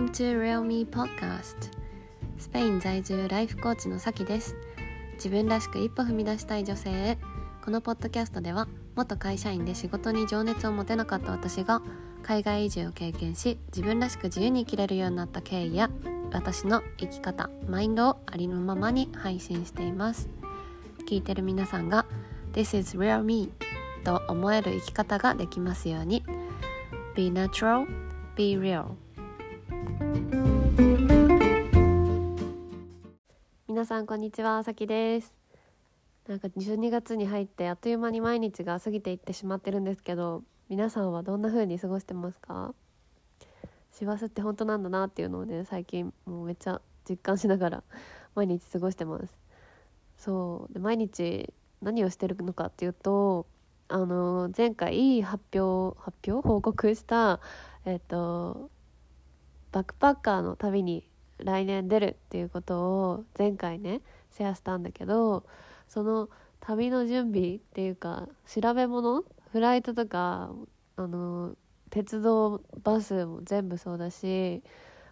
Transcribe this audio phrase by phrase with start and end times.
[0.00, 1.70] Welcome to Real Me Podcast.
[2.38, 4.56] スペイン在住ライフコーチのさきです。
[5.16, 7.18] 自分らしく一歩踏み出したい女性へ。
[7.62, 8.66] このポッドキャストでは
[8.96, 11.82] 元会社員で仕事に情熱を持てなかった私が
[12.22, 15.90] 海外移住を経験し自分らしく自由に生きれるようになった経緯や
[16.32, 20.30] 私の生き方マインドをありのままに配信しています。
[21.06, 22.06] 聞いてる皆さんが
[22.54, 23.52] This is real me
[24.02, 26.24] と思える生き方ができますように。
[27.14, 27.86] Be natural,
[28.34, 28.94] be real.
[33.66, 35.36] 皆さんこんにちはさきです。
[36.28, 42.74] なんか12月に入ってあっという間に毎日が過ぎていってしまってるんですけど皆さんはどんな風に過ごしてますか？
[43.92, 47.82] 師走って本当なんだなっていうのをね最近もうめっちゃ実感しながら
[48.34, 49.38] 毎日過ごしてます。
[50.18, 50.72] そう。
[50.74, 53.46] で毎日何をしてるのかっていうと
[53.88, 56.46] あの前回発表発表？
[56.46, 57.40] 報告した
[57.86, 58.70] えっと
[59.72, 65.44] バックパッカーの旅に来年出るっていうことを前回ねシェアしたんだけど
[65.88, 66.28] その
[66.60, 70.50] 旅の準備っていうか調べ物フライトとか
[70.96, 71.54] あの
[71.90, 74.62] 鉄道バスも全部そうだし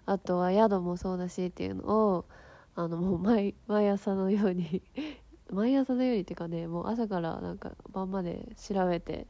[0.06, 2.25] あとは宿もそうだしっていうのを
[2.75, 4.83] あのもう毎毎朝のように
[5.51, 9.27] 毎朝のようにっていうかねもう朝からなんか晩まで調べてっ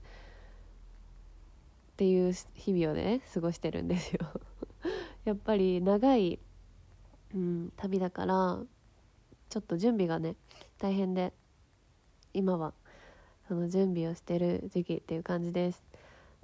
[1.96, 4.20] ていう日々をね過ごしてるんですよ。
[5.28, 6.38] やっぱり長い、
[7.34, 8.58] うん、旅だから
[9.50, 10.36] ちょっと準備がね
[10.78, 11.34] 大変で
[12.32, 12.72] 今は
[13.46, 15.84] その準備をしてる時期っていう感じです。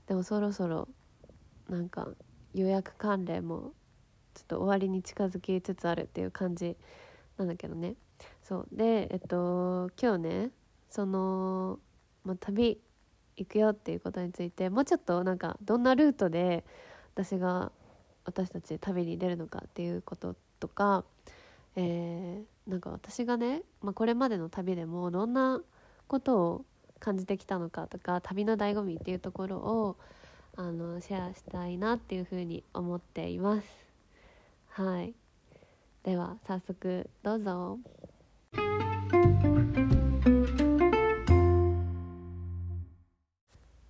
[0.07, 0.87] でもそろそろ
[1.71, 2.09] なんか
[2.53, 3.73] 予約関連も
[4.35, 6.77] ちょっと終わりに近づきつつあるっていう感じ
[7.39, 7.95] なんだけどね。
[8.43, 8.69] そう。
[8.71, 10.51] でえっと今日ね
[10.91, 11.79] その、
[12.23, 12.79] まあ、旅
[13.37, 16.67] 行くよっていうことについてもうちょっとなんかどんなルートで
[17.15, 17.73] 私が
[18.25, 21.05] 私たち旅に出るのかっていうこととか、
[21.77, 25.61] えー、なんか私がね、まあ、これまでの旅でもどんな
[26.07, 26.65] ことを
[27.01, 29.97] 感じてきたのかとか旅の醍醐味っていうところを
[30.57, 33.67] あのシェアしたいなっていうふうに思っています。
[34.71, 35.15] はい
[36.03, 37.79] では早速どうぞ。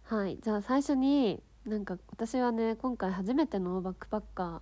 [0.05, 4.60] はいじゃあ最初になんか私はね今回初めてのバックパッカ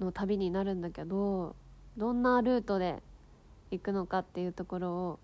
[0.00, 1.54] ーの旅になるんだけど
[1.96, 3.02] どんなルートで
[3.70, 5.18] 行くのかっていうところを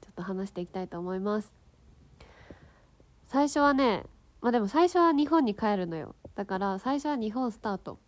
[0.00, 1.52] ちょっと話していきたいと思います。
[3.26, 4.04] 最初はね
[4.40, 6.16] まあでも最初は日本に帰るのよ。
[6.34, 7.98] だから最初は日本スタート。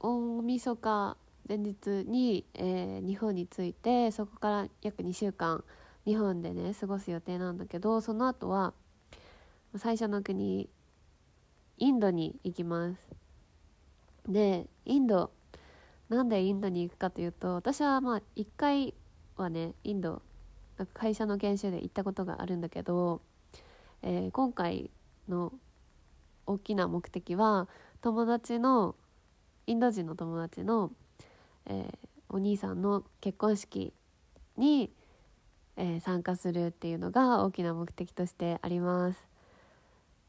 [0.00, 1.16] 大晦日
[1.48, 5.64] 前日に、えー、日本に着いてそこから約2週間
[6.04, 8.74] 日本でね過ごす予定なんだけどその後は
[9.76, 10.68] 最初の国
[11.78, 12.98] インドに行きます
[14.28, 15.30] でインド
[16.08, 18.94] なんでインドに行くかというと私はまあ1回
[19.36, 20.22] はねインド
[20.92, 23.20] 会社の研修で行ったことがあるんだけど、
[24.02, 24.90] えー、今回
[25.28, 25.52] の
[26.46, 27.68] 大きな目的は
[28.00, 28.96] 友達の
[29.66, 30.90] インド人の友達の、
[31.66, 31.96] えー、
[32.28, 33.92] お兄さんの結婚式
[34.56, 34.92] に、
[35.76, 39.26] えー、参加するっていうのが大きな目的としてあります。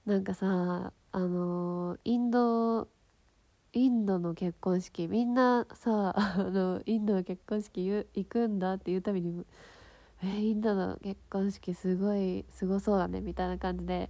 [0.05, 2.89] なんかさあのインド
[3.71, 9.45] インドの結婚式みんなさ あのインドの結婚式行くんだっていうたびに
[10.21, 14.09] 「えインドの結婚式すごいすごそうだね」みたいな感じで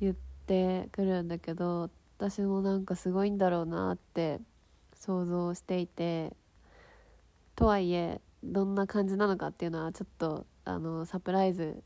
[0.00, 1.88] 言ってくるんだけど
[2.18, 4.40] 私もなんかすごいんだろうなって
[4.94, 6.36] 想像していて
[7.54, 11.84] とはいえどんな感じなのかっていうのはちょっとあのサプライズ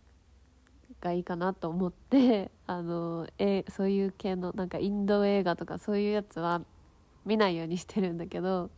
[1.04, 6.62] がいいかなと思って あのえそういう系のなんかインド映画とかそういうやつは
[7.24, 8.70] 見ないようにしてるんだけど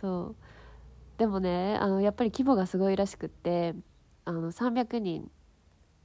[0.00, 0.36] そう。
[1.18, 3.74] でもねあのやっぱり規模がすごいらしくって
[4.24, 5.30] あの300人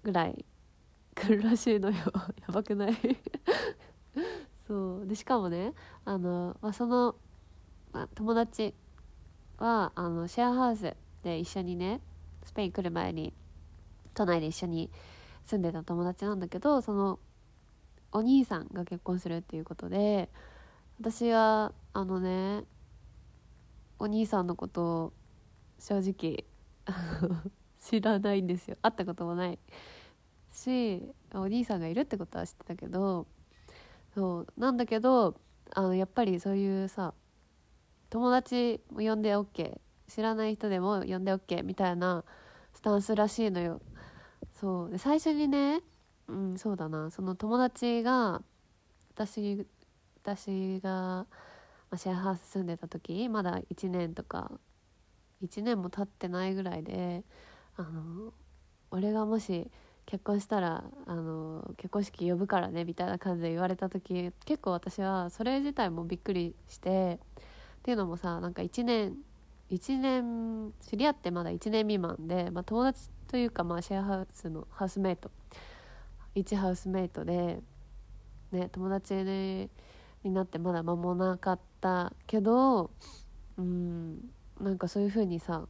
[0.01, 0.43] ぐらい
[1.15, 1.95] 来るらしいのよ。
[2.41, 2.95] やばくない？
[4.67, 5.07] そう。
[5.07, 5.73] でしかもね
[6.03, 7.15] あの、まあ、その、
[7.91, 8.73] まあ、友達
[9.59, 12.01] はあのシェアハウスで一緒にね
[12.44, 13.33] スペイン来る前に
[14.15, 14.89] 都内で一緒に
[15.45, 17.19] 住んでた友達なんだけどその
[18.12, 20.30] お兄さんが結婚するっていうことで
[21.00, 22.63] 私はあのね
[24.00, 25.13] お兄さんのことを
[25.80, 26.45] 正直
[27.81, 28.78] 知らないんですよ。
[28.81, 29.60] 会ったこともない。
[30.51, 31.01] し
[31.34, 33.25] お兄さんがいるってことは知ってたけど
[34.13, 35.36] そうなんだけど
[35.74, 37.13] あのやっぱりそういうさ
[38.10, 42.24] 友達も呼んで OK 知らない人でも呼んで OK みたいな
[42.74, 43.81] スタンスらしいのよ。
[44.63, 44.89] そう。
[44.89, 45.81] で最初にね
[46.30, 47.12] うんそうだな。
[47.12, 48.42] その友達が
[49.13, 49.68] 私
[50.24, 51.27] 私が、
[51.98, 54.51] シェアハウス住んでた時まだ1年とか
[55.44, 57.24] 1年も経ってないぐらいで
[57.75, 58.33] あの
[58.89, 59.69] 俺がもし
[60.06, 67.19] 結婚したらあの結婚式呼ぶからねみたいな感じで言われた時結構私はそれ自体もびっくりして
[67.80, 69.18] っていうのもさなんか1年
[69.73, 75.31] 1年知り合ってまだ1年未満で、まあ、友達というかまあシェアハウスのハウスメイト。
[76.35, 77.59] 1ハウスメイトで、
[78.51, 79.69] ね、友達に
[80.31, 82.91] なってまだ間もなかったけど
[83.57, 85.67] うんなんかそういう風にさ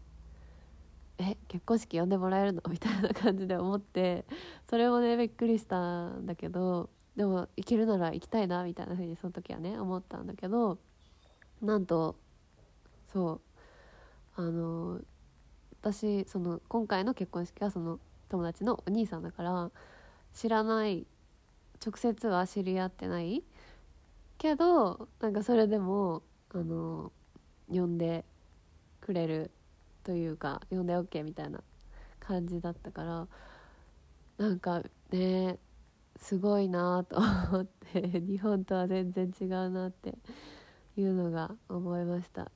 [1.18, 2.62] え結婚式呼んでもらえるの？
[2.70, 4.26] みたいな感じで思って
[4.70, 10.78] それもねびっくりしたんだけどでも行けるなら行きたいなみたいな風にその時はね思ったんだけど
[11.62, 12.16] なんと
[13.08, 13.53] そう
[14.36, 15.00] あの
[15.82, 18.00] 私その今回の結婚式はその
[18.30, 19.72] 友達のお兄さんだから
[20.34, 21.06] 知らない
[21.86, 23.44] 直接は知り合ってない
[24.38, 27.12] けどなんかそれでもあの
[27.70, 28.26] 呼んで
[29.02, 29.52] くれる
[30.04, 31.62] というか呼んで OK みたいな
[32.20, 33.28] 感じだったから
[34.38, 34.82] なんか
[35.12, 35.58] ね
[36.20, 40.14] すごいなと思って日本とは全然違うなって
[40.98, 42.50] いうのが思いました。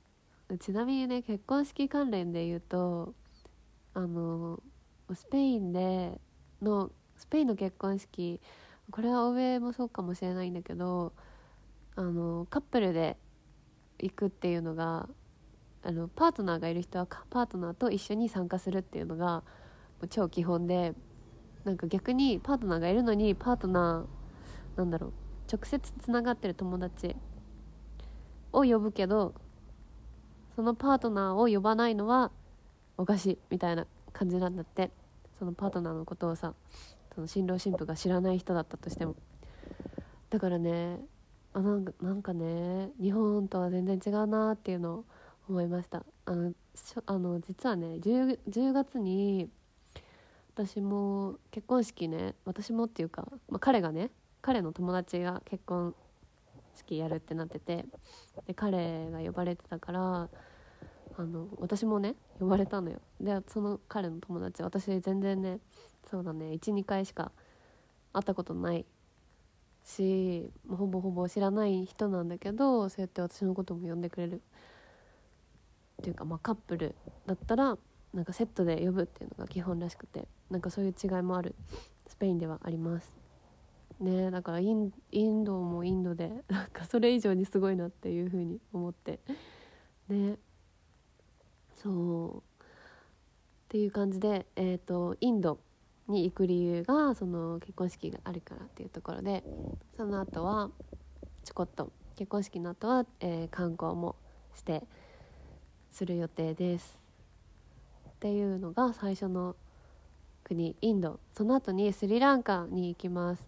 [0.56, 3.14] ちなみにね結婚式関連で言うと
[3.92, 4.62] あの
[5.12, 6.18] スペインで
[6.62, 8.40] のスペインの結婚式
[8.90, 11.12] これは欧米もそうかもしれないんだけど
[11.96, 13.16] あのカップルで
[13.98, 15.08] 行くっていうのが
[15.82, 19.42] あのパートナーがいる人はパートナーと一緒に参加するっていうのが
[20.10, 20.94] 超基本で
[21.64, 25.12] なんか逆にパートナーがいるのにパートナーなんだろう
[25.52, 27.16] 直接つながってる友達
[28.52, 29.34] を呼ぶけど
[30.58, 32.32] そのパートナーを呼ばないのは
[32.96, 34.90] おかしいみたいな感じなんだって。
[35.38, 36.52] そのパートナーのことをさ
[37.14, 39.14] その新郎新婦が知らない人だったとしても。
[40.30, 40.98] だからね
[41.52, 45.04] あなんかなんかね日本とは全然違うなっていうのを
[45.48, 46.04] 思いました。
[46.24, 46.52] あの
[47.06, 49.48] あの実はね 10, 10月に
[50.56, 54.10] 私も結婚式ね私もっていうか、まあ、彼がね
[54.42, 55.94] 彼の友達が結婚
[56.78, 57.84] 式やるってなってて
[58.46, 60.28] で彼が呼ばれてたから
[61.16, 63.00] あの私もね呼ばれたのよ。
[63.20, 65.58] でその彼の友達私全然ね
[66.10, 67.32] そうだね12回しか
[68.12, 68.86] 会ったことない
[69.84, 74.42] しほぼほぼ知らない人なんだけどそうやって私のことも呼んでくれる。
[76.00, 76.94] っていうかまあカップル
[77.26, 77.76] だったら
[78.14, 81.54] なんかセットで呼ぶっていうのが基本らしくてなんかそういう違いもある。
[82.06, 83.27] スペインではあります。
[84.00, 84.92] ねだからイン
[85.44, 89.20] ドもインドで なんかそれ以上にすごいなっていうふうに思って。
[90.08, 90.38] ね。
[91.76, 92.38] そう。
[92.38, 92.42] っ
[93.68, 95.58] ていう感じで、えーと、インド
[96.08, 99.44] に行く理由がその結婚式があるからっていうところで
[99.96, 100.70] その後は
[101.44, 104.16] ちょこっと結婚式の後は、えー、観光も
[104.54, 104.84] して
[105.90, 106.98] する予定です。
[108.10, 109.54] っていうのが最初の
[110.42, 111.20] 国インド。
[111.32, 113.47] その後にスリランカに行きます。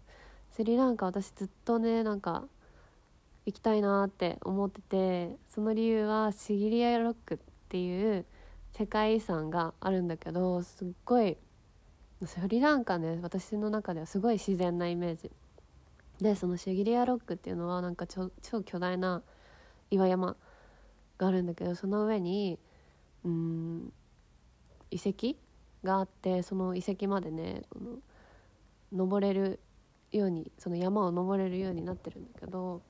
[0.51, 2.45] スリランカ私ずっとねなんか
[3.45, 7.37] 行きたいなって思っててその理由はシギリアロックっ
[7.69, 8.25] ていう
[8.71, 11.37] 世界遺産があるんだけどすっごい
[12.25, 15.31] スリランカね私の中ではすごい自然なイメージ。
[16.19, 18.29] でそのシギリアロックっていうのはなんか超
[18.63, 19.23] 巨大な
[19.89, 20.35] 岩山
[21.17, 22.59] があるんだけどその上に
[23.23, 23.91] うん
[24.91, 25.35] 遺跡
[25.83, 27.63] があってその遺跡までね
[28.91, 29.59] 登れる
[30.11, 32.81] ようにその山を登れるようになってるんだけど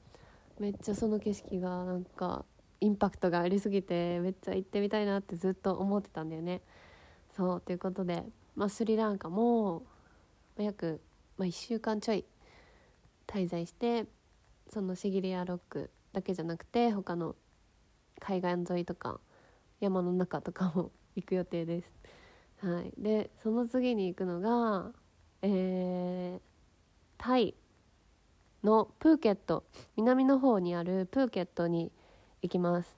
[0.60, 2.46] めっちゃその景色がなんか
[2.80, 6.62] インパクトがありすぎてめっちゃ行ってみたいなってずっと思ってたんだよね。
[7.36, 8.24] そうということで、
[8.56, 9.84] まあ、スリランカも
[10.58, 11.00] 約、
[11.38, 12.26] まあ、1週間ちょい
[13.28, 14.06] 滞在して
[14.68, 17.36] そのシギリアロックだけじゃなくて他の
[18.20, 19.20] 海岸沿いとか
[19.80, 21.92] 山の中とかも 行く予定です。
[22.60, 24.92] はい、でその次に行くのが、
[25.42, 25.52] えー、
[27.22, 27.54] タイ
[28.64, 29.64] のプーケット
[29.96, 31.92] 南の方にあるプーケットに
[32.42, 32.98] 行きます。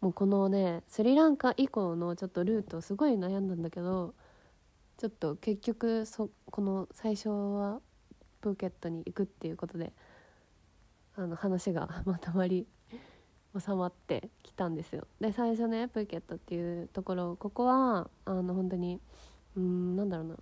[0.00, 4.14] もうこのねスリランカ以降のちょっとルートすごい悩んだんだけど
[4.96, 7.80] ちょっと結局そこの最初は
[8.40, 9.92] プーケットに行くっていうことで
[11.14, 12.66] あの話がまとまり
[13.56, 15.06] 収まってきたんですよ。
[15.20, 19.00] で最初ねプーケットっていうところここはあの本当に
[19.56, 20.36] うんなんだろうな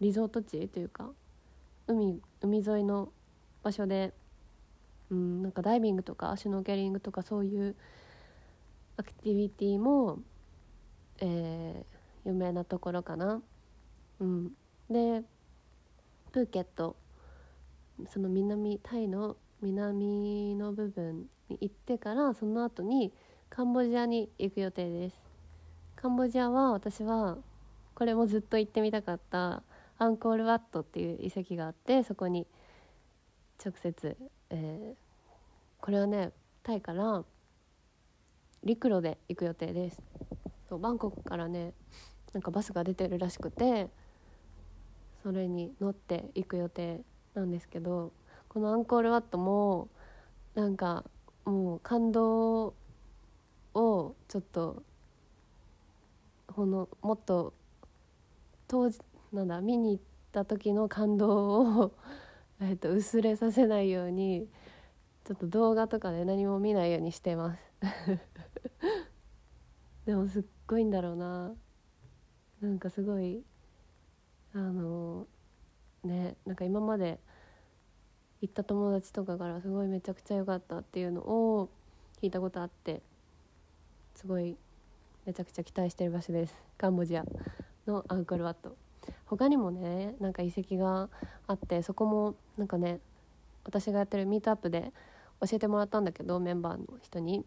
[0.00, 1.10] リゾート地というか
[1.88, 3.12] 海海沿いの
[3.62, 4.14] 場所で
[5.10, 7.74] うんなんかダイビングとかシュノーケリングとかそういう
[8.96, 10.18] アクティビティも、
[11.20, 13.40] えー、有名なところかな。
[14.20, 14.50] うん、
[14.90, 15.22] で
[16.32, 16.96] プーケット
[18.08, 23.12] その南タイの南の部分に行ってからその後に
[23.48, 25.16] カンボジアに行く予定です
[25.96, 27.38] カンボジアは私は
[27.94, 29.62] これもずっと行ってみたかった
[29.98, 32.46] アンコールワットっていう遺跡があってそこに
[33.64, 34.16] 直接、
[34.50, 34.96] えー、
[35.80, 36.30] これはね
[36.62, 37.24] タイから
[38.62, 40.02] 陸路で行く予定です。
[40.68, 41.72] そうバンコクからね
[42.32, 43.88] なんかバスが出てるらしくて
[45.22, 47.00] それに乗って行く予定
[47.34, 48.12] なんですけど
[48.48, 49.88] このアンコールワットも
[50.54, 51.04] なんか
[51.44, 52.74] もう感動
[53.74, 54.82] をちょっと
[56.46, 57.54] このもっと
[58.66, 58.98] 当時
[59.32, 61.92] なんだ見に行った時の感動を
[62.60, 64.48] えっと薄れさせないように
[65.24, 67.60] ちょっと動画とかで何も見ないようにしてます。
[70.06, 71.54] でもすっごいんだろうな。
[72.60, 73.44] なんかすごい
[74.54, 75.26] あの
[76.02, 77.20] ねなんか今まで
[78.40, 81.68] 行った友達とかからすごいめちゃくちゃ良かったっていうのを
[82.20, 83.02] 聞いたことあって
[84.14, 84.56] すごい
[85.26, 86.58] めちゃくちゃ期待してる場所です。
[86.78, 87.24] カンボジア
[87.86, 88.87] のアンコールワット。
[89.26, 91.08] 他にもねなんか遺跡が
[91.46, 93.00] あってそこもなんかね
[93.64, 94.92] 私がやってるミートアップで
[95.40, 97.44] 教えてもらったんだけどメンバーの人に。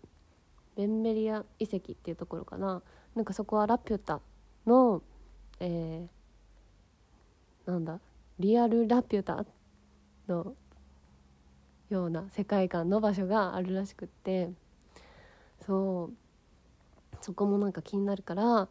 [0.73, 2.81] ベンメリア遺跡っていうところかな。
[3.13, 4.21] なんかそこはラピュタ
[4.65, 5.01] の
[5.59, 7.99] えー、なんだ？
[8.39, 9.45] リアルラピュタ
[10.29, 10.55] の
[11.89, 14.49] ような世界観の場所があるらしくって。
[15.65, 17.17] そう。
[17.19, 18.69] そこもなんか気になるから行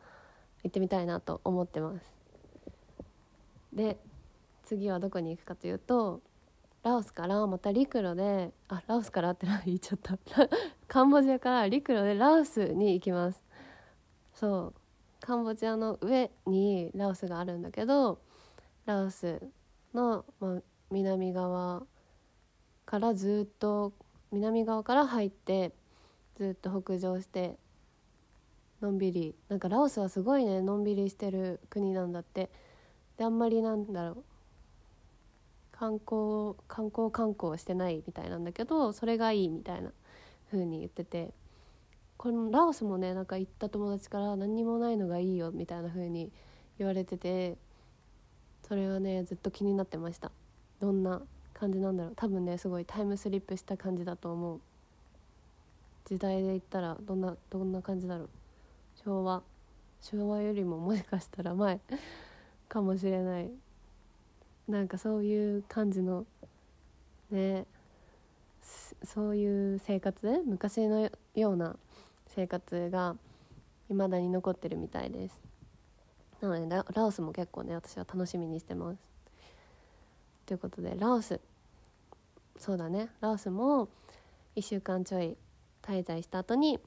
[0.68, 2.19] ってみたいなと思ってます。
[3.72, 3.98] で
[4.62, 6.20] 次はどこに行くかというと
[6.82, 10.18] ラオスからまた陸路であラオスからって言っちゃった。
[10.88, 13.42] カンボジアから陸路でラオスに行きます。
[14.32, 14.74] そう。
[15.20, 18.18] カンボジアの上にラオスがあるんだけど
[18.86, 19.42] ラオス
[19.92, 21.82] の、まあ、南側
[22.86, 23.92] からずっと
[24.32, 25.74] 南側から入って
[26.36, 27.58] ずっと北上して
[28.80, 29.34] のんびり。
[29.50, 32.50] なんかラオスはすごいねのんびりしてる国なんだって。
[33.20, 34.24] であんまりなんだろう。
[35.72, 39.92] 観光観光観光してないみたいなんだけどそれがいいみたいな
[40.50, 41.34] 風に言ってて。
[42.16, 46.30] このラオスもねなんか行った友達から何にもないのがいいよみたいな風に
[46.78, 47.56] 言われてて
[48.68, 50.32] それはねずっと気になってました。
[50.80, 51.20] どんな
[51.52, 52.12] 感じなんだろう。
[52.16, 54.60] 多分ねすごいタイムスリップした感じだと思う。
[56.06, 58.28] 時代で言ったらどんなどんな感じだろう。
[59.04, 59.42] 昭和。
[60.00, 61.80] 昭和よりももしかしたら前。
[62.70, 63.50] かもしれない。
[64.68, 66.24] なんかそういう感じの
[67.30, 67.66] ね
[69.02, 71.76] そういう生活昔のような
[72.28, 73.16] 生活が
[73.88, 75.40] 未だに残ってるみたいです。
[76.40, 78.98] なのでラオスも結構ね私は楽しみにしてます。
[80.46, 81.40] ということでラオス。
[82.56, 83.08] そうだね。
[83.20, 83.88] ラオスも
[84.54, 85.36] 1週間ちょい
[85.82, 86.78] 滞在した後に、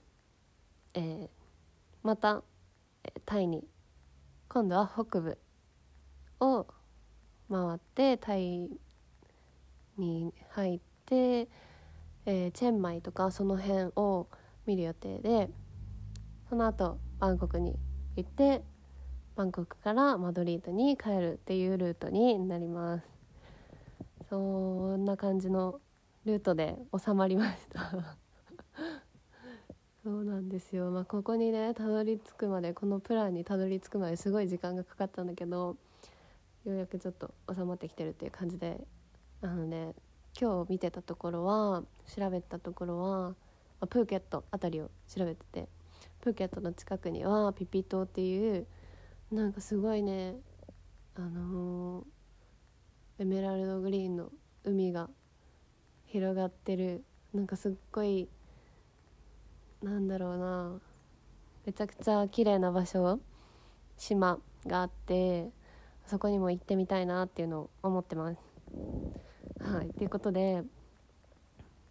[0.94, 1.28] えー、
[2.04, 2.42] また
[3.26, 3.66] タイに
[4.48, 5.38] 今度は北部
[6.44, 6.68] を
[7.50, 8.70] 回ってタイ
[9.98, 11.48] に入って、
[12.26, 14.28] えー、チェンマイとかその辺を
[14.66, 15.50] 見る予定で
[16.50, 17.76] その後バンコクに
[18.16, 18.62] 行って
[19.36, 23.08] バンコクからマドリードに帰るっていうルートになります。
[24.30, 25.80] そんな感じの
[26.26, 28.18] ルートで収まりました。
[30.04, 35.78] そうなんですよ、まあ、ここにねたどり着くまでこのプランにたどり着くまですごい時間がかかったんだけど
[36.66, 38.86] ようやくちょっと収まってきてるっていう感じで。
[39.44, 39.94] あのね
[40.40, 43.36] 今日見てたところは調べたところは、
[43.90, 45.68] プーケット辺りを調べてて
[46.22, 48.66] プーケットの近くにはピピ島っていう
[49.30, 50.36] なんかすごいね
[51.16, 52.04] あのー
[53.20, 54.32] エメラルドグリーンの
[54.64, 55.10] 海が
[56.08, 57.04] 広がってる
[57.34, 58.28] なんかすっごい
[59.84, 60.80] なんだろうな
[61.66, 63.20] めちゃくちゃ綺麗な場所
[63.98, 65.50] 島があって
[66.06, 68.40] そこにも行ってみたいなっていうのを思ってます。
[69.60, 70.64] はいということで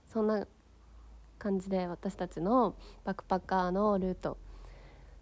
[0.07, 0.47] そんな
[1.39, 4.37] 感じで私たちのバックパッカーのルート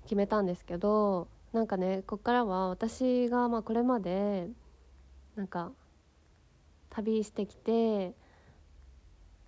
[0.02, 4.48] 決めたんですけどなんかねこっからは私がまあこれまで
[5.36, 5.72] なんか
[6.90, 8.14] 旅してきて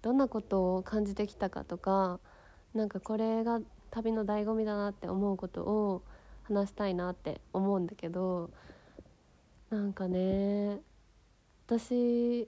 [0.00, 2.20] どんなことを感じてきたかとか
[2.75, 6.02] なんかこれが旅の醍醐味だなって思うことを
[6.44, 8.50] 話したいなって思うんだけど
[9.73, 10.83] なんかね
[11.67, 12.47] 私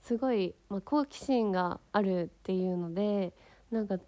[0.00, 3.34] すごい、まあ、好奇心があるっていうので
[3.70, 3.98] なんか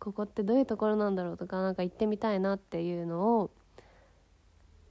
[0.00, 3.50] ここってどういうところなんだろうとかなんか行ってみたいなっていうのを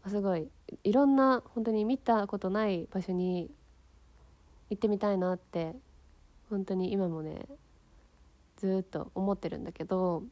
[0.08, 0.48] すごい
[0.86, 3.52] いろんな本当に見たことない場所に
[4.70, 5.76] 行ってみたいなって
[6.50, 7.48] 本当に今もね
[8.56, 10.24] ずっと思ってるんだけど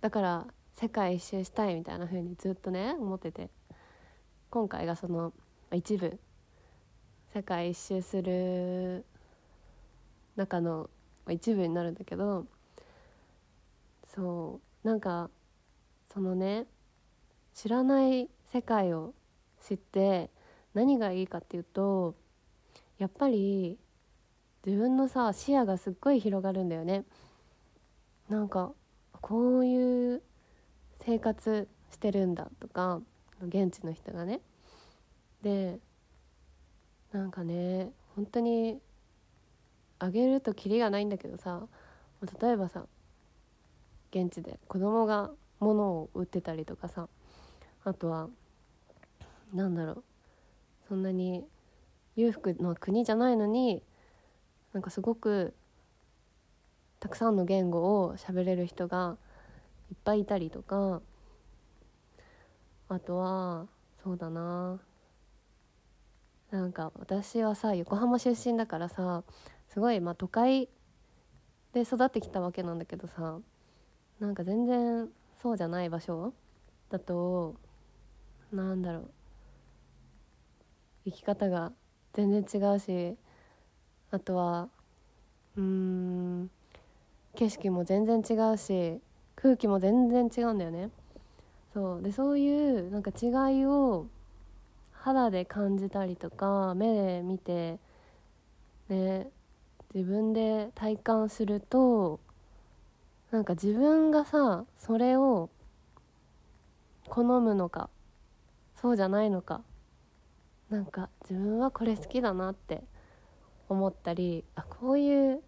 [0.00, 3.50] だから世界一周したいみたいな風にずっとね思ってて。
[4.50, 5.32] 今回がその
[5.72, 6.18] 一部。
[7.32, 9.04] 世界一周する
[10.34, 10.90] 中の
[11.28, 12.44] 一部になるんだけど
[14.12, 15.30] そうなんか
[16.12, 16.66] そのね
[17.54, 19.14] 知らない世界を
[19.62, 20.28] 知って
[20.74, 22.16] 何がいいかっていうと
[22.98, 23.78] やっぱり
[24.66, 27.04] 自分のさ視野がすっごい広がるんだよね。
[28.28, 28.72] なんか
[29.20, 30.22] こういう
[31.04, 33.00] 生活してるんだとか
[33.46, 34.40] 現地の人がね。
[35.42, 35.78] で
[37.12, 38.78] なんかね本当に
[39.98, 41.66] あげるとキリがないんだけどさ
[42.40, 42.84] 例えばさ
[44.10, 45.30] 現地で子供が
[45.60, 47.08] 物を売ってたりとかさ
[47.84, 48.28] あとは
[49.54, 50.04] なんだろう
[50.88, 51.44] そんなに
[52.16, 53.82] 裕福の国じゃないのに
[54.72, 55.54] なんかすごく
[56.98, 59.16] たくさんの言語を喋れる人が
[59.90, 61.00] いっぱいいたりとか
[62.90, 63.66] あとは
[64.02, 64.80] そうだな。
[66.50, 69.22] なんか私はさ横浜出身だからさ
[69.68, 70.68] すごいまあ都会
[71.72, 73.38] で育ってきたわけなんだけどさ
[74.18, 75.08] なんか全然
[75.40, 76.34] そうじゃない場所
[76.90, 77.54] だと
[78.52, 79.10] なんだろう。
[81.04, 81.72] 生き方が
[82.12, 83.16] 全然違うし
[84.10, 84.68] あとは
[85.56, 86.50] うん
[87.36, 89.00] 景色も全然違うし
[89.36, 90.90] 空気も全然違うんだよね。
[91.72, 92.02] そう。
[92.02, 94.06] でそういうなんか違いを
[94.92, 97.78] 肌で感じたりとか目で見て
[98.88, 99.28] ね
[99.94, 102.20] 自分で体感すると
[103.30, 105.50] なんか自分がさそれを
[107.08, 107.88] 好むのか
[108.76, 109.62] そうじゃないのか
[110.68, 112.82] なんか自分はこれ好きだなって
[113.68, 115.42] 思ったりあこういう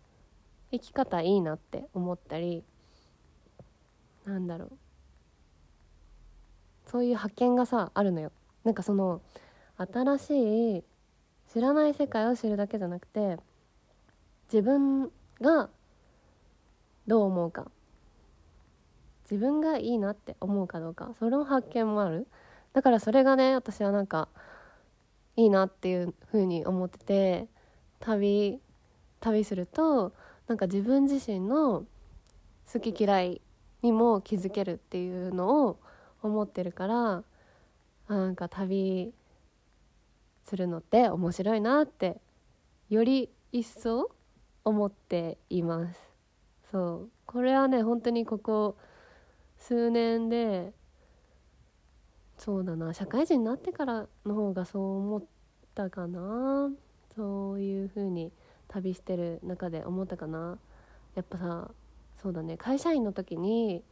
[0.73, 2.65] 生き方いいなって思ったり
[4.25, 4.82] なんだろう。
[6.93, 8.31] そういう発見がさあるのよ。
[8.65, 9.23] なんかその
[9.79, 10.85] 新しい
[11.51, 13.39] 知らない世界を知るだけじゃなくて
[14.53, 15.71] 自分が
[17.07, 17.71] どう思うか
[19.25, 22.29] 自分がいいなって思うかどうかそれの発見もある。
[22.75, 24.29] だからそれがね私はなんか
[25.37, 27.49] いいなっていうふうに思ってて
[28.01, 28.61] 旅
[29.21, 30.13] 旅すると
[30.47, 31.87] なんか自分自身の
[32.71, 33.41] 好き嫌い
[33.81, 35.81] にも気づけるっていうのを
[36.23, 37.25] 思ってるから
[38.09, 39.13] なんか旅
[40.45, 42.21] するのって面白いなって
[42.91, 44.11] より一層
[44.65, 45.99] 思っています。
[46.71, 47.11] そう。
[47.27, 48.77] これはね本当にここ
[49.59, 50.73] 数年で
[52.37, 55.23] そうだな社会人になってからの方がそう思っ
[55.75, 56.71] たかな。
[57.15, 58.33] そういう風に
[58.69, 60.59] 旅してる中で思ったかな。
[61.15, 61.71] やっぱさ
[62.23, 63.83] そうだね会社員の時に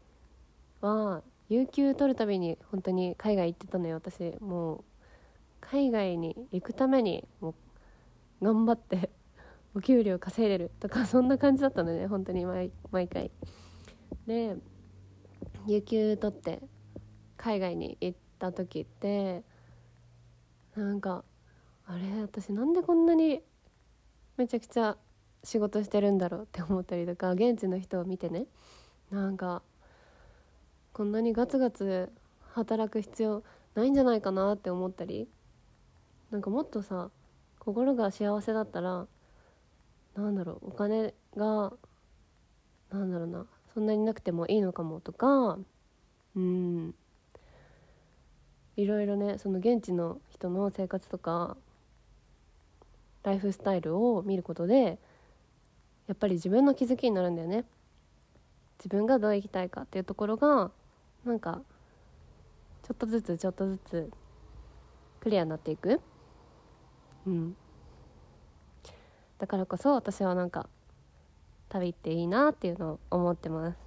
[0.80, 3.96] は有給取るたびに本当に海外行ってたのよ。
[3.96, 4.84] 私もう
[5.60, 7.56] 海外に行くためにも
[8.40, 9.10] う頑張って
[9.74, 10.70] お給料稼いでる。
[10.78, 12.06] とかそんな感じだったのね。
[12.06, 12.70] 本当に毎
[13.08, 13.32] 回。
[14.28, 14.56] で
[15.66, 16.62] 有給取って
[17.36, 19.42] 海外に行った時って
[20.76, 21.24] なんか
[21.84, 23.42] あれ私なんでこんなに
[24.36, 24.96] めちゃくちゃ
[25.42, 28.46] 仕事してるんだろうって思ったりとか現地の人を見てね。
[29.10, 29.64] なんか
[31.00, 32.12] こんなにガツガツ
[32.52, 33.42] 働く必要
[33.74, 35.28] ないんじゃないかなって思ったり
[36.30, 37.08] なんかもっとさ
[37.58, 39.06] 心が幸せだったら
[40.14, 41.72] なんだろうお金が
[42.92, 45.56] なんだろうなそんなになくてもいいのかもとか
[46.36, 46.94] うん。
[48.76, 51.56] いろいろねその現地の人の生活とか
[53.22, 54.98] ライフスタイルを見ることで
[56.08, 57.64] やっぱり自分の気づきになるんだよね。
[58.78, 60.70] 自分がどう生きたいかっていうところが
[61.24, 61.62] なんか
[62.82, 64.10] ちょっとずつちょっとずつ
[65.20, 66.00] クリアになっていく？
[67.26, 67.56] うん。
[69.38, 70.68] だからこそ私はなんか
[71.68, 73.78] 旅っていいなっていうのを思ってます。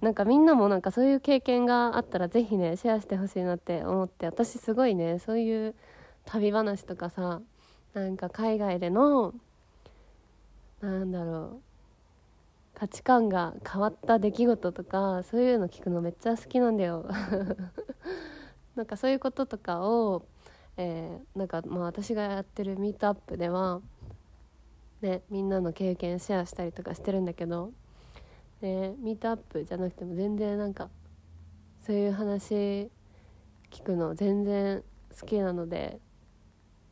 [0.00, 5.74] なんかみんなもなんかそういう経験があったら是非ねシェアしてほしいなって思って私すごいねそういう
[6.24, 7.40] 旅話とかさ
[7.94, 9.32] なんか海外での
[10.80, 11.62] なんだろう
[12.78, 17.08] 価値観が変わった出来事とかそういうの聞くのめっちゃ好きなんだよ。
[18.76, 20.26] なんかそういうこととかを、
[20.76, 23.80] えー、なんかまあ私がやってるミートアップでは
[25.00, 27.72] ねみんなの経験シェアしたりとかしてるんだけど、
[28.60, 30.90] ね、ミートアップじゃなくても全然なんか
[31.80, 32.90] そういう話
[33.70, 34.84] 聞くの全然
[35.18, 35.98] 好きなので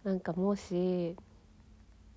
[0.03, 1.15] なんかもし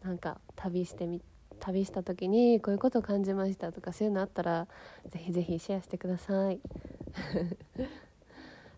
[0.02, 1.22] なんか旅してみ
[1.58, 4.68] 旅した時にこういうことを感じましたとかそういうのあったら
[5.10, 6.60] ぜひぜひシェアしてください。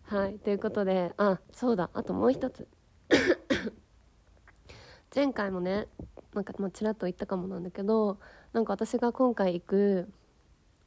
[0.04, 2.66] はいということであそうだあともう一つ。
[5.14, 5.88] 前回もね
[6.34, 8.18] なんかまあちらっと言ったかもなんだけど
[8.52, 10.08] なんか私が今回行く、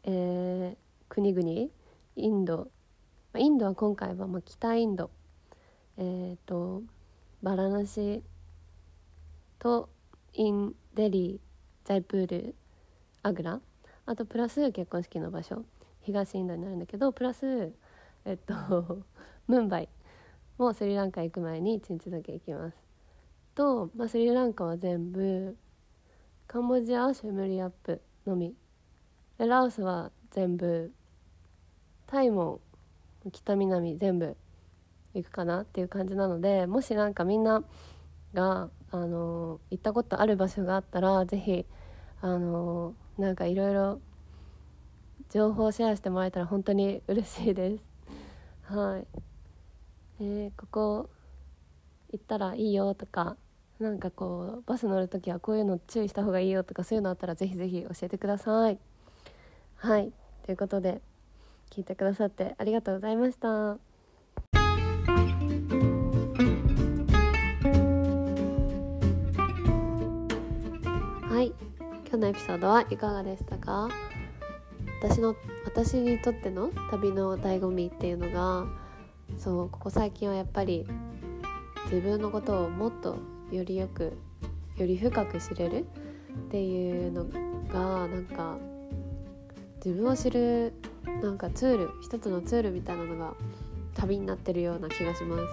[0.04, 0.78] えー、
[1.10, 1.70] 国々
[2.16, 2.70] インド。
[3.36, 5.10] インドは今回はまあ北インド。
[5.98, 6.84] えっ、ー、と
[7.42, 8.24] バラナシ
[9.60, 9.90] と
[10.34, 11.53] インデリー。
[11.86, 12.56] ジャイプール
[13.22, 13.60] アグラ
[14.06, 15.64] あとプラス結婚式の場所
[16.02, 17.72] 東インドになるんだけどプラス
[18.26, 19.04] えっと
[19.48, 19.90] ムンバイ
[20.58, 22.78] もスリランカ行く前に1日だけ行きます。
[23.56, 25.58] と、まあ、スリランカは全部
[26.48, 28.56] カンボジアシェムリアップのみ。
[29.38, 30.92] でラオスは全部
[32.08, 32.62] タイも
[33.32, 34.38] 北南全部
[35.14, 37.64] 行くかなっていう感じなのでもしなんかみんな
[38.34, 41.66] が、あの行ったことある場所があったら是非
[42.22, 44.00] あのなんかいろいろ
[45.30, 47.84] 情報をシェアしてもらえたら本当に嬉しいです。
[48.72, 49.08] はい、
[50.20, 51.10] えー、ここ
[52.12, 53.36] 行ったらいいよとか
[53.80, 58.78] なんかこうバス乗る時はこういうの注意した方がいいよとかそういうのあったらぜひぜひ教えてください。
[59.76, 60.14] はい。
[60.46, 61.02] ということで
[61.72, 63.93] 聞いてくださってありがとうございました。
[72.14, 73.90] 今日のエピソードはいかがでしたか？
[75.02, 78.68] 私の私にとっての旅の醍醐味っていうのが
[79.40, 80.86] そうここ最近はやっぱり
[81.86, 83.18] 自分のことをもっと
[83.52, 84.16] よりよく
[84.78, 85.88] より深く知れる
[86.50, 87.26] っていうの
[87.74, 88.60] がなんか
[89.84, 90.74] 自分を知る
[91.24, 93.34] なんかツール一つのツールみたいなのが
[93.96, 95.44] 旅になってるような気がします。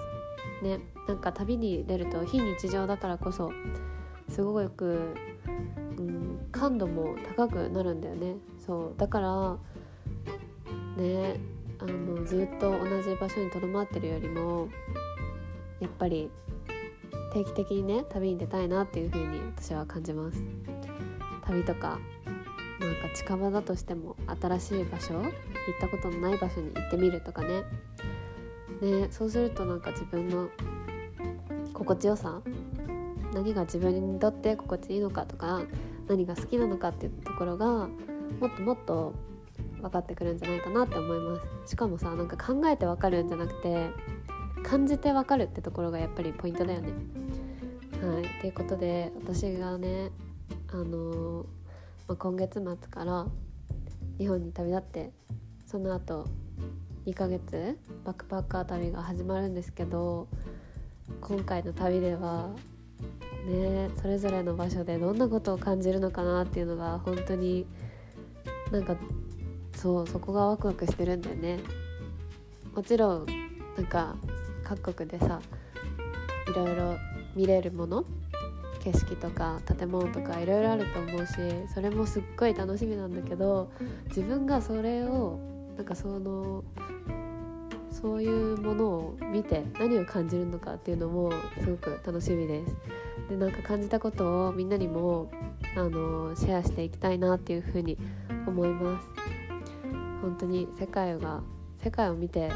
[0.62, 3.50] ね、なんか旅に出ると非日常だからこそ
[4.28, 5.14] すごく、
[6.60, 8.36] 感度も高くなるんだよね。
[8.58, 8.98] そう。
[8.98, 9.56] だから
[11.02, 11.40] ね
[11.78, 14.68] あのずっと同じ場所にとどまってるよりも
[15.80, 16.30] やっぱり
[17.32, 20.42] 定期的にね旅に出たいなっていう風に私は感じます。
[21.46, 21.98] 旅とか
[22.78, 25.30] なんか近場だとしても新しい場所行っ
[25.80, 27.62] たことのない場所に行ってみるとかね。
[28.82, 30.50] ねそうするとなんか自分の
[31.72, 32.42] 心地よさ
[33.32, 35.62] 何が自分にとって心地いいのかとか
[36.10, 37.88] 何が好きなのかっていうところが
[38.40, 39.14] もっともっと
[39.80, 43.90] 分かってくるんじゃないかなって思いますしかもさなんか考えて分かるんじゃなくて
[44.64, 46.88] 感じてわかるってところがやっぱりポイントだよね。
[48.02, 50.10] はい、ということで私がね、
[50.72, 51.46] あのー、
[52.08, 53.26] まあ、今月末から
[54.18, 55.12] 日本に旅立って
[55.66, 56.26] その後
[57.06, 60.28] 2ヶ月バックパッカー旅が始まるんですけど
[61.20, 62.50] 今回の旅では
[63.46, 67.66] ねそれぞれの場所でどんなことを感じるのかなっていうのが本当に
[68.70, 68.96] なんか
[69.76, 71.58] そうそこがワクワクしてるんだよね。
[72.74, 73.26] もちろん
[73.76, 74.14] なんか
[74.62, 75.40] 各国でさ
[76.48, 76.96] いろいろ
[77.34, 78.04] 見れるもの
[78.80, 81.34] 景色とか建物とかいろいろあると思うし
[81.72, 83.70] それもすっごい楽しみなんだけど
[84.08, 85.38] 自分がそれを
[85.76, 86.64] なんかその
[87.90, 92.76] そういうものを見て何を感じるのかっていうのもすごく楽しみです。
[93.28, 95.30] でなんか感じたことをみんなにも
[95.76, 97.96] あのシェアしていきたいなっていうふうに
[98.46, 99.08] 思います。
[100.20, 101.42] 本当に世界が
[101.82, 102.50] 世界を見て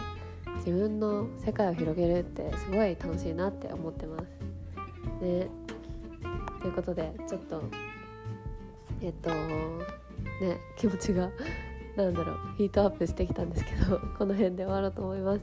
[0.56, 4.22] 自分の世界を広げるってすごい楽しいなって思ってます。
[5.22, 5.48] ね
[6.60, 7.62] ということでちょっと
[9.00, 11.30] えっとね気持ちが
[11.96, 15.40] なんだろうヒートアップしてきたんですけど この辺で終わろうと思います。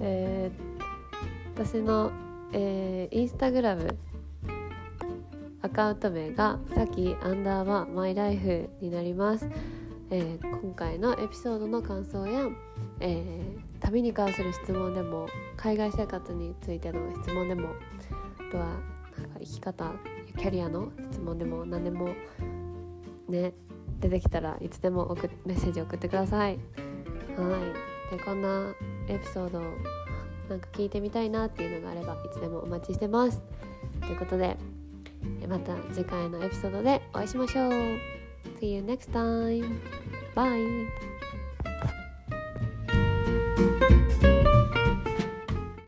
[0.00, 2.10] えー、私の、
[2.52, 3.98] えー、インスタグラム
[5.62, 9.48] アカウント名がさきアンダーバーマイライフになります。
[10.10, 12.48] えー、今回のエピソードの感想や、
[13.00, 17.70] えー、旅に関する質問でも海外生活についての質問でも
[18.48, 19.92] あとはなんか生き方
[20.36, 22.08] キャリアの質問でも何でも
[23.28, 23.54] ね
[24.00, 26.58] 出てきたらいつでも送メッセージ送ってください。
[27.36, 27.58] は
[28.10, 28.74] いでこんな
[29.08, 29.60] エピソード
[30.50, 33.40] なんか聞いてみたいなっていうのがあればいつでもお待ちしてます。
[34.02, 34.58] ということで
[35.48, 37.72] また次回のエピソードでお会いしましょう。
[38.60, 39.80] See you next time.
[40.34, 41.11] Bye.